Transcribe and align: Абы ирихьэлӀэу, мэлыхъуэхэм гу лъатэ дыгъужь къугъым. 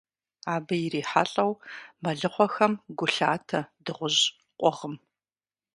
Абы 0.53 0.75
ирихьэлӀэу, 0.85 1.51
мэлыхъуэхэм 2.01 2.73
гу 2.97 3.07
лъатэ 3.13 3.59
дыгъужь 3.83 4.21
къугъым. 4.59 4.95